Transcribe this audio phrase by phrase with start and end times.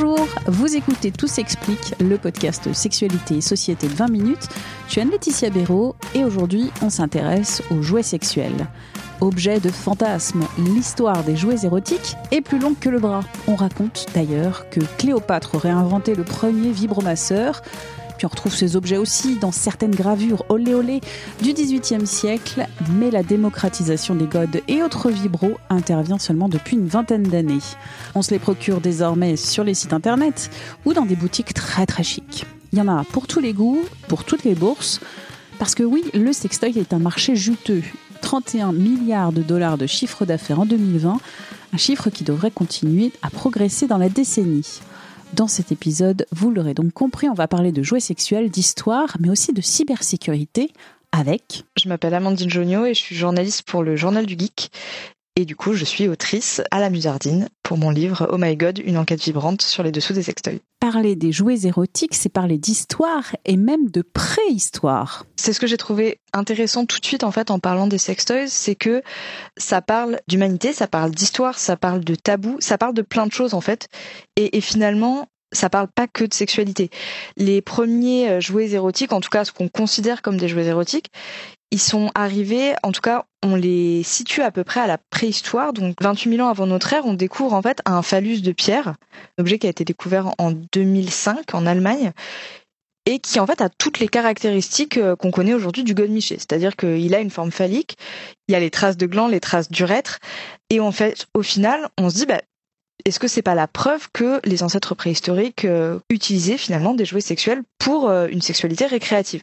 [0.00, 4.48] Bonjour, vous écoutez Tout s'explique, le podcast Sexualité et Société de 20 minutes.
[4.86, 8.68] Je suis Anne-Laetitia Béraud et aujourd'hui on s'intéresse aux jouets sexuels.
[9.20, 13.24] Objet de fantasme, l'histoire des jouets érotiques est plus longue que le bras.
[13.48, 17.62] On raconte d'ailleurs que Cléopâtre aurait inventé le premier vibromasseur,
[18.18, 21.00] puis on retrouve ces objets aussi dans certaines gravures olé olé
[21.40, 22.66] du XVIIIe siècle,
[22.96, 27.62] mais la démocratisation des godes et autres vibros intervient seulement depuis une vingtaine d'années.
[28.16, 30.50] On se les procure désormais sur les sites internet
[30.84, 32.44] ou dans des boutiques très très chics.
[32.72, 35.00] Il y en a pour tous les goûts, pour toutes les bourses,
[35.60, 37.82] parce que oui, le sextoy est un marché juteux.
[38.20, 41.20] 31 milliards de dollars de chiffre d'affaires en 2020,
[41.72, 44.80] un chiffre qui devrait continuer à progresser dans la décennie.
[45.34, 49.30] Dans cet épisode, vous l'aurez donc compris, on va parler de jouets sexuels, d'histoire, mais
[49.30, 50.72] aussi de cybersécurité
[51.12, 51.64] avec...
[51.80, 54.70] Je m'appelle Amandine Jonio et je suis journaliste pour le Journal du Geek.
[55.38, 58.80] Et du coup, je suis autrice à la Musardine pour mon livre Oh My God,
[58.84, 60.58] une enquête vibrante sur les dessous des sextoys.
[60.80, 65.26] Parler des jouets érotiques, c'est parler d'histoire et même de préhistoire.
[65.36, 68.48] C'est ce que j'ai trouvé intéressant tout de suite en fait en parlant des sextoys,
[68.48, 69.00] c'est que
[69.56, 73.32] ça parle d'humanité, ça parle d'histoire, ça parle de tabou, ça parle de plein de
[73.32, 73.86] choses en fait.
[74.34, 76.90] Et, et finalement, ça parle pas que de sexualité.
[77.36, 81.10] Les premiers euh, jouets érotiques, en tout cas ce qu'on considère comme des jouets érotiques,
[81.70, 85.72] ils sont arrivés, en tout cas, on les situe à peu près à la préhistoire,
[85.72, 88.88] donc 28 000 ans avant notre ère, on découvre en fait un phallus de pierre,
[88.88, 92.12] un objet qui a été découvert en 2005 en Allemagne,
[93.06, 96.76] et qui en fait a toutes les caractéristiques euh, qu'on connaît aujourd'hui du godemiché, c'est-à-dire
[96.76, 97.96] qu'il a une forme phallique,
[98.48, 100.18] il y a les traces de gland, les traces d'urètre,
[100.70, 102.40] et en fait, au final, on se dit, bah,
[103.04, 107.20] est-ce que c'est pas la preuve que les ancêtres préhistoriques euh, utilisaient finalement des jouets
[107.20, 109.42] sexuels pour euh, une sexualité récréative?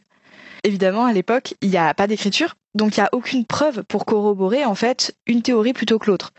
[0.64, 4.04] Évidemment, à l'époque, il n'y a pas d'écriture, donc il n'y a aucune preuve pour
[4.04, 6.32] corroborer en fait une théorie plutôt que l'autre.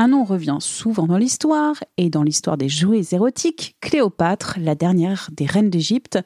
[0.00, 5.28] Un nom revient souvent dans l'histoire, et dans l'histoire des jouets érotiques, Cléopâtre, la dernière
[5.32, 6.20] des reines d'Égypte.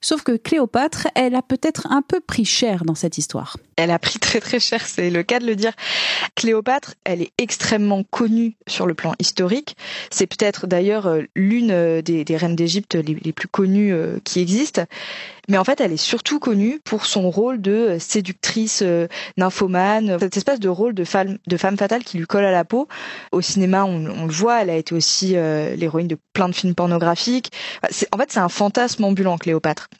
[0.00, 3.56] Sauf que Cléopâtre, elle a peut-être un peu pris cher dans cette histoire.
[3.76, 5.72] Elle a pris très très cher, c'est le cas de le dire.
[6.36, 9.76] Cléopâtre, elle est extrêmement connue sur le plan historique.
[10.10, 14.84] C'est peut-être d'ailleurs euh, l'une euh, des, reines d'Égypte les, plus connues euh, qui existent.
[15.48, 18.82] Mais en fait, elle est surtout connue pour son rôle de séductrice
[19.36, 22.64] nymphomane, cette espèce de rôle de femme, de femme fatale qui lui colle à la
[22.64, 22.88] peau.
[23.30, 27.52] Au cinéma, on, le voit, elle a été aussi l'héroïne de plein de films pornographiques.
[28.10, 29.90] En fait, c'est un fantasme ambulant, Cléopâtre.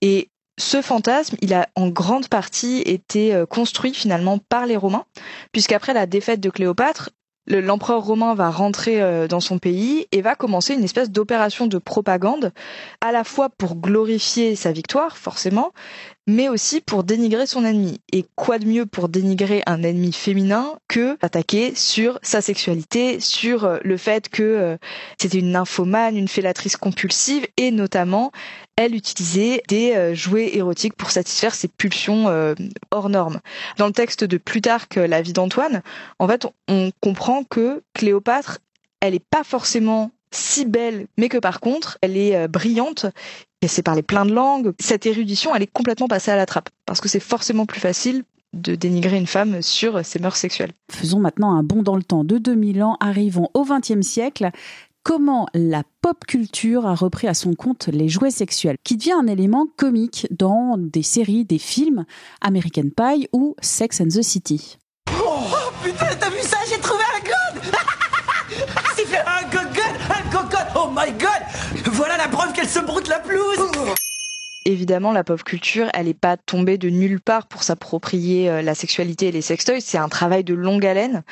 [0.00, 5.04] Et ce fantasme, il a en grande partie été euh, construit finalement par les Romains,
[5.52, 7.10] puisqu'après la défaite de Cléopâtre,
[7.46, 11.78] l'empereur romain va rentrer euh, dans son pays et va commencer une espèce d'opération de
[11.78, 12.52] propagande,
[13.00, 15.72] à la fois pour glorifier sa victoire, forcément,
[16.26, 18.00] mais aussi pour dénigrer son ennemi.
[18.12, 23.64] Et quoi de mieux pour dénigrer un ennemi féminin que attaquer sur sa sexualité, sur
[23.64, 24.78] euh, le fait que
[25.20, 28.32] c'était une nymphomane, une félatrice compulsive, et notamment
[28.76, 32.54] elle utilisait des euh, jouets érotiques pour satisfaire ses pulsions euh,
[32.90, 33.40] hors normes.
[33.78, 35.82] Dans le texte de Plutarque, La vie d'Antoine,
[36.18, 38.58] en fait, on comprend que Cléopâtre,
[39.00, 43.06] elle n'est pas forcément si belle, mais que par contre, elle est euh, brillante.
[43.60, 44.72] Elle sait parler plein de langues.
[44.80, 46.68] Cette érudition, elle est complètement passée à la trappe.
[46.86, 50.72] Parce que c'est forcément plus facile de dénigrer une femme sur ses mœurs sexuelles.
[50.90, 54.50] Faisons maintenant un bond dans le temps de 2000 ans, arrivons au XXe siècle
[55.04, 59.26] comment la pop culture a repris à son compte les jouets sexuels, qui devient un
[59.26, 62.04] élément comique dans des séries, des films,
[62.40, 64.78] American Pie ou Sex and the City.
[65.22, 65.44] Oh,
[65.82, 66.56] putain, t'as vu ça?
[66.68, 67.62] J'ai trouvé un god
[69.26, 69.66] un god
[70.10, 71.92] Un god Oh my god!
[71.92, 73.58] Voilà la preuve qu'elle se broute la pelouse
[74.64, 78.74] évidemment, la pop culture, elle n'est pas tombée de nulle part pour s'approprier euh, la
[78.74, 79.80] sexualité et les sextoys.
[79.80, 81.22] C'est un travail de longue haleine.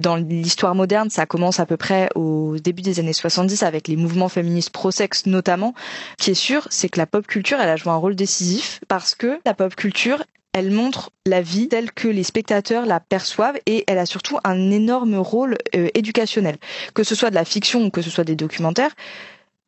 [0.00, 3.96] Dans l'histoire moderne, ça commence à peu près au début des années 70 avec les
[3.96, 5.74] mouvements féministes pro-sexe notamment.
[6.18, 8.80] Ce qui est sûr, c'est que la pop culture, elle a joué un rôle décisif
[8.88, 10.22] parce que la pop culture,
[10.52, 14.70] elle montre la vie telle que les spectateurs la perçoivent et elle a surtout un
[14.70, 16.56] énorme rôle euh, éducationnel.
[16.94, 18.92] Que ce soit de la fiction ou que ce soit des documentaires,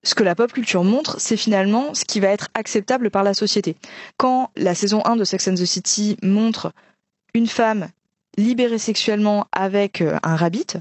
[0.09, 3.35] ce que la pop culture montre, c'est finalement ce qui va être acceptable par la
[3.35, 3.77] société.
[4.17, 6.73] Quand la saison 1 de Sex and the City montre
[7.35, 7.89] une femme
[8.39, 10.79] libérée sexuellement avec euh, un rabbit,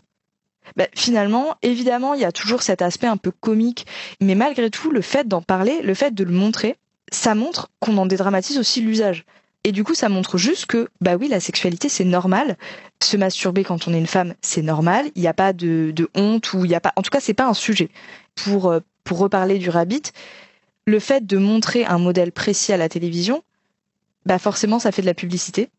[0.78, 3.86] bah, finalement, évidemment, il y a toujours cet aspect un peu comique,
[4.22, 6.78] mais malgré tout, le fait d'en parler, le fait de le montrer,
[7.12, 9.26] ça montre qu'on en dédramatise aussi l'usage.
[9.66, 12.58] Et du coup, ça montre juste que, bah oui, la sexualité, c'est normal.
[13.04, 15.08] Se masturber quand on est une femme, c'est normal.
[15.16, 17.34] Il n'y a pas de, honte ou il n'y a pas, en tout cas, c'est
[17.34, 17.90] pas un sujet.
[18.36, 20.12] Pour euh, pour reparler du rabbit,
[20.86, 23.42] le fait de montrer un modèle précis à la télévision,
[24.26, 25.70] bah forcément ça fait de la publicité.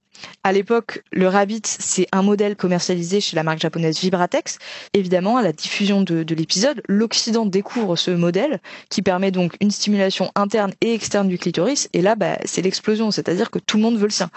[0.42, 4.58] À l'époque, le Rabbit, c'est un modèle commercialisé chez la marque japonaise Vibratex.
[4.92, 9.70] Évidemment, à la diffusion de, de l'épisode, l'Occident découvre ce modèle qui permet donc une
[9.70, 11.88] stimulation interne et externe du clitoris.
[11.92, 14.30] Et là, bah, c'est l'explosion, c'est-à-dire que tout le monde veut le sien.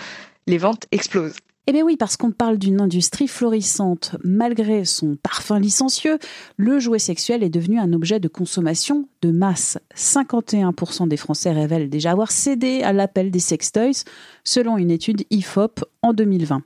[0.46, 1.38] Les ventes explosent.
[1.68, 4.16] Eh bien oui, parce qu'on parle d'une industrie florissante.
[4.24, 6.18] Malgré son parfum licencieux,
[6.58, 9.78] le jouet sexuel est devenu un objet de consommation de masse.
[9.96, 14.06] 51% des Français révèlent déjà avoir cédé à l'appel des sextoys,
[14.44, 16.64] selon une étude IFOP en 2020.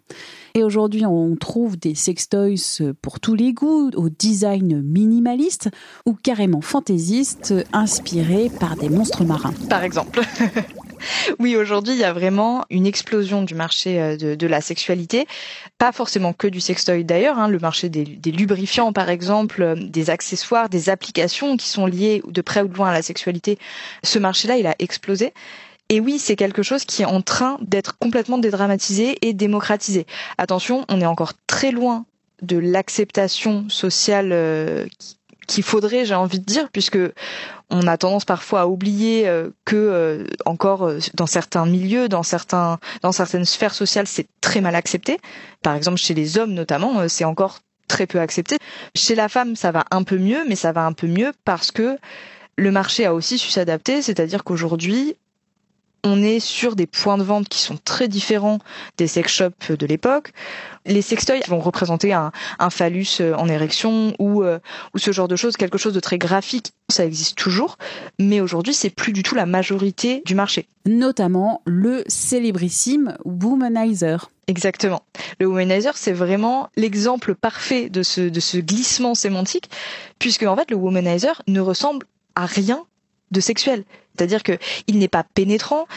[0.53, 5.69] Et aujourd'hui, on trouve des sextoys pour tous les goûts, au design minimaliste
[6.06, 9.53] ou carrément fantaisiste, inspirés par des monstres marins.
[9.69, 10.21] Par exemple.
[11.39, 15.27] oui, aujourd'hui, il y a vraiment une explosion du marché euh, de, la sexualité.
[15.77, 19.75] Pas forcément que du sextoy d'ailleurs, hein, le marché des, des, lubrifiants par exemple, euh,
[19.75, 23.57] des accessoires, des applications qui sont liées de près ou de loin à la sexualité.
[24.03, 25.33] Ce marché-là, il a explosé.
[25.89, 30.07] Et oui, c'est quelque chose qui est en train d'être complètement dédramatisé et démocratisé.
[30.38, 32.06] Attention, on est encore très loin
[32.41, 34.86] de l'acceptation sociale euh,
[35.47, 36.97] qu'il faudrait, j'ai envie de dire, puisque
[37.69, 42.24] on a tendance parfois à oublier euh, que euh, encore euh, dans certains milieux, dans
[42.24, 45.19] certains, dans certaines sphères sociales, c'est très mal accepté.
[45.62, 48.57] Par exemple, chez les hommes notamment, c'est encore très peu accepté.
[48.95, 51.71] Chez la femme, ça va un peu mieux, mais ça va un peu mieux parce
[51.71, 51.98] que
[52.57, 55.15] le marché a aussi su s'adapter, c'est-à-dire qu'aujourd'hui,
[56.06, 58.60] on est sur des points de vente qui sont très différents
[58.98, 60.31] des sex shops de l'époque.
[60.86, 64.60] Les sextoys vont représenter un, un phallus euh, en érection ou, euh,
[64.94, 66.74] ou ce genre de choses, quelque chose de très graphique.
[66.90, 67.78] Ça existe toujours,
[68.19, 70.68] mais aujourd'hui, c'est plus du tout la majorité du marché.
[70.86, 74.30] Notamment le célébrissime Womanizer.
[74.48, 75.01] Exactement.
[75.40, 79.72] Le womanizer, c'est vraiment l'exemple parfait de ce, de ce glissement sémantique,
[80.19, 82.06] puisque en fait, le womanizer ne ressemble
[82.36, 82.86] à rien
[83.31, 83.86] de sexuel.
[84.17, 84.57] C'est-à-dire que
[84.88, 85.88] il n'est pas pénétrant,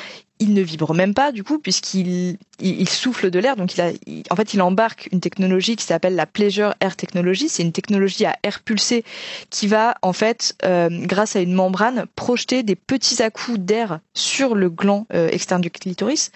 [0.40, 3.56] il ne vibre même pas du coup puisqu'il il, souffle de l'air.
[3.56, 3.90] Donc il a,
[4.30, 7.48] en fait, il embarque une technologie qui s'appelle la Pleasure Air Technology.
[7.48, 9.04] C'est une technologie à air pulsé
[9.50, 14.54] qui va en fait, euh, grâce à une membrane, projeter des petits à-coups d'air sur
[14.54, 16.30] le gland euh, externe du clitoris.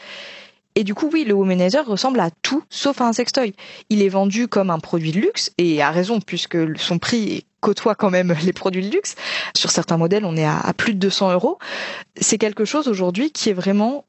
[0.75, 3.55] Et du coup, oui, le womanizer ressemble à tout sauf à un sextoy.
[3.91, 7.95] Il est vendu comme un produit de luxe et à raison puisque son prix côtoie
[7.95, 9.15] quand même les produits de luxe.
[9.57, 11.59] Sur certains modèles, on est à, à plus de 200 euros.
[12.21, 14.05] C'est quelque chose aujourd'hui qui est vraiment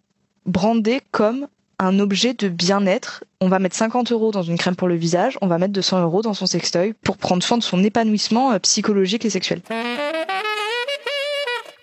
[0.45, 1.47] brandé comme
[1.79, 3.23] un objet de bien-être.
[3.41, 6.01] On va mettre 50 euros dans une crème pour le visage, on va mettre 200
[6.01, 9.61] euros dans son sextoy pour prendre soin de son épanouissement euh, psychologique et sexuel.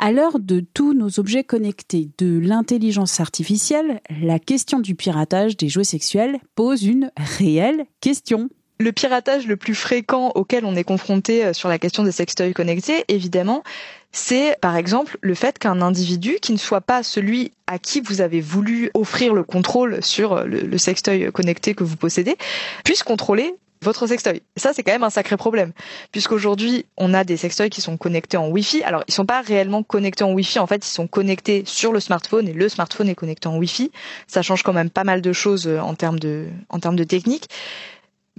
[0.02, 5.68] À l'heure de tous nos objets connectés, de l'intelligence artificielle, la question du piratage des
[5.68, 8.48] jouets sexuels pose une réelle question.
[8.80, 12.54] Le piratage le plus fréquent auquel on est confronté euh, sur la question des sextoys
[12.54, 13.62] connectés, évidemment,
[14.10, 18.22] c'est par exemple le fait qu'un individu qui ne soit pas celui à qui vous
[18.22, 22.38] avez voulu offrir le contrôle sur euh, le, sextoy connecté que vous possédez
[22.82, 24.40] puisse contrôler votre sextoy.
[24.56, 25.72] Ça, c'est quand même un sacré problème,
[26.10, 28.82] puisqu'aujourd'hui, on a des sextoys qui sont connectés en Wi-Fi.
[28.82, 30.58] Alors, ils sont pas réellement connectés en Wi-Fi.
[30.58, 33.90] En fait, ils sont connectés sur le smartphone et le smartphone est connecté en Wi-Fi.
[34.26, 37.04] Ça change quand même pas mal de choses euh, en termes de, en termes de
[37.04, 37.48] technique.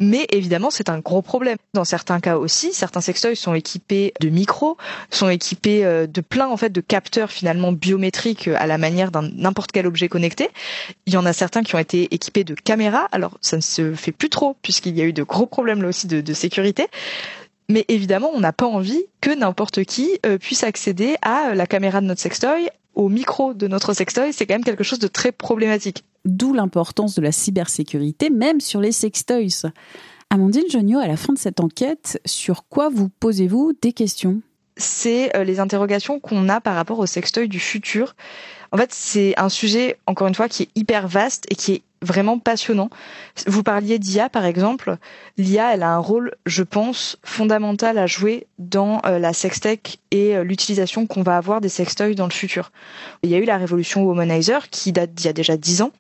[0.01, 1.57] Mais évidemment, c'est un gros problème.
[1.75, 4.75] Dans certains cas aussi, certains sextoys sont équipés de micros,
[5.11, 9.11] sont équipés euh, de plein en fait de capteurs finalement biométriques euh, à la manière
[9.11, 10.49] d'un n'importe quel objet connecté.
[11.05, 13.09] Il y en a certains qui ont été équipés de caméras.
[13.11, 15.89] Alors ça ne se fait plus trop puisqu'il y a eu de gros problèmes là
[15.89, 16.87] aussi de, de sécurité.
[17.69, 22.01] Mais évidemment, on n'a pas envie que n'importe qui euh, puisse accéder à la caméra
[22.01, 24.33] de notre sextoy, au micro de notre sextoy.
[24.33, 26.03] C'est quand même quelque chose de très problématique.
[26.25, 29.71] D'où l'importance de la cybersécurité, même sur les sextoys.
[30.29, 34.41] Amandine Jonio, à la fin de cette enquête, sur quoi vous posez-vous des questions?
[34.77, 38.15] C'est euh, les interrogations qu'on a par rapport au sextoy du futur.
[38.71, 41.81] En fait, c'est un sujet, encore une fois, qui est hyper vaste et qui est
[42.01, 42.89] vraiment passionnant.
[43.45, 44.97] Vous parliez d'IA, par exemple.
[45.37, 50.35] L'IA, elle a un rôle, je pense, fondamental à jouer dans euh, la sextech et
[50.35, 52.71] euh, l'utilisation qu'on va avoir des sextoys dans le futur.
[53.23, 55.91] Il y a eu la révolution womanizer qui date d'il y a déjà dix ans.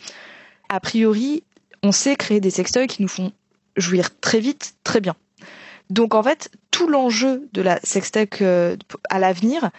[0.69, 1.43] A priori,
[1.83, 3.31] on sait créer des sextoys qui nous font
[3.75, 5.15] jouir très vite, très bien.
[5.89, 8.75] Donc en fait, tout l'enjeu de la sextech euh,
[9.09, 9.69] à l'avenir,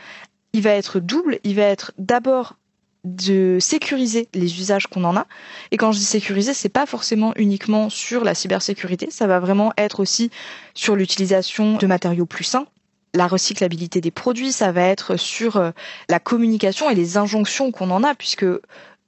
[0.52, 1.38] il va être double.
[1.44, 2.56] Il va être d'abord
[3.04, 5.26] de sécuriser les usages qu'on en a.
[5.70, 9.72] Et quand je dis sécuriser, c'est pas forcément uniquement sur la cybersécurité, ça va vraiment
[9.76, 10.30] être aussi
[10.74, 12.66] sur l'utilisation de matériaux plus sains,
[13.14, 15.70] la recyclabilité des produits, ça va être sur euh,
[16.08, 18.46] la communication et les injonctions qu'on en a, puisque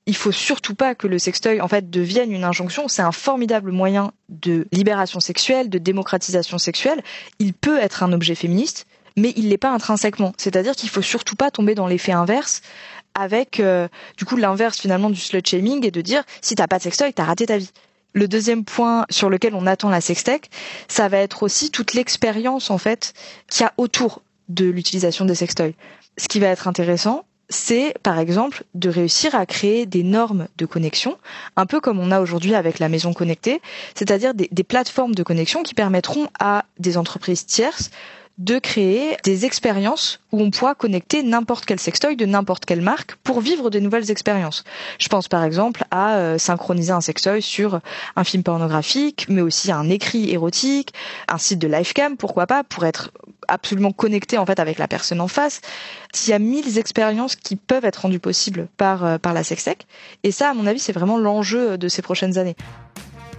[0.06, 2.88] il faut surtout pas que le sextoy en fait devienne une injonction.
[2.88, 7.02] C'est un formidable moyen de libération sexuelle, de démocratisation sexuelle.
[7.38, 10.34] Il peut être un objet féministe, mais il l'est pas intrinsèquement.
[10.36, 12.60] C'est-à-dire qu'il faut surtout pas tomber dans l'effet inverse
[13.14, 16.78] avec euh, du coup l'inverse finalement du slut shaming et de dire si t'as pas
[16.78, 17.70] de sextoy, t'as raté ta vie.
[18.12, 20.50] Le deuxième point sur lequel on attend la sextech,
[20.86, 23.12] ça va être aussi toute l'expérience en fait
[23.48, 25.72] qu'il y a autour de l'utilisation des sextoys.
[26.18, 30.66] Ce qui va être intéressant, c'est par exemple de réussir à créer des normes de
[30.66, 31.18] connexion,
[31.56, 33.60] un peu comme on a aujourd'hui avec la maison connectée,
[33.94, 37.90] c'est-à-dire des, des, plateformes de connexion qui permettront à des entreprises tierces
[38.38, 43.14] de créer des expériences où on pourra connecter n'importe quel sextoy de n'importe quelle marque
[43.16, 44.64] pour vivre de nouvelles expériences.
[44.98, 47.80] Je pense par exemple à euh, synchroniser un sextoy sur
[48.16, 50.92] un film pornographique, mais aussi un écrit érotique,
[51.28, 53.12] un site de livecam, pourquoi pas, pour être
[53.46, 55.60] absolument connecté en fait avec la personne en face.
[56.26, 59.86] Il y a mille expériences qui peuvent être rendues possibles par, euh, par la sextech.
[60.24, 62.56] Et ça, à mon avis, c'est vraiment l'enjeu de ces prochaines années.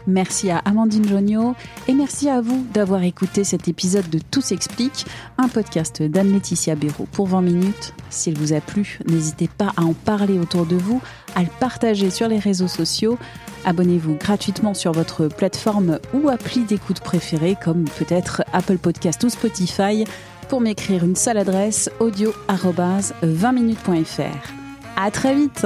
[0.07, 1.55] Merci à Amandine Jonio
[1.87, 5.05] et merci à vous d'avoir écouté cet épisode de Tout s'explique,
[5.37, 7.93] un podcast d'Anne-Laetitia Béraud pour 20 minutes.
[8.09, 11.01] S'il vous a plu, n'hésitez pas à en parler autour de vous,
[11.35, 13.17] à le partager sur les réseaux sociaux.
[13.65, 20.03] Abonnez-vous gratuitement sur votre plateforme ou appli d'écoute préférée comme peut-être Apple Podcast ou Spotify
[20.49, 24.51] pour m'écrire une seule adresse audio-20minutes.fr.
[24.97, 25.65] À très vite!